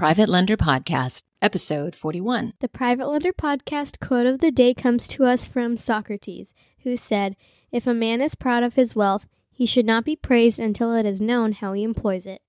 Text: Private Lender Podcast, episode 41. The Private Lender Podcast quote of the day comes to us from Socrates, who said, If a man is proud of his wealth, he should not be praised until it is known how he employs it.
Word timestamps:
Private 0.00 0.30
Lender 0.30 0.56
Podcast, 0.56 1.24
episode 1.42 1.94
41. 1.94 2.54
The 2.60 2.70
Private 2.70 3.06
Lender 3.06 3.34
Podcast 3.34 4.00
quote 4.00 4.24
of 4.24 4.40
the 4.40 4.50
day 4.50 4.72
comes 4.72 5.06
to 5.08 5.26
us 5.26 5.46
from 5.46 5.76
Socrates, 5.76 6.54
who 6.84 6.96
said, 6.96 7.36
If 7.70 7.86
a 7.86 7.92
man 7.92 8.22
is 8.22 8.34
proud 8.34 8.62
of 8.62 8.76
his 8.76 8.96
wealth, 8.96 9.28
he 9.52 9.66
should 9.66 9.84
not 9.84 10.06
be 10.06 10.16
praised 10.16 10.58
until 10.58 10.94
it 10.94 11.04
is 11.04 11.20
known 11.20 11.52
how 11.52 11.74
he 11.74 11.82
employs 11.82 12.24
it. 12.24 12.38